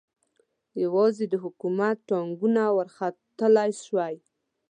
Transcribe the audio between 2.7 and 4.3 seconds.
ورختلای شوای.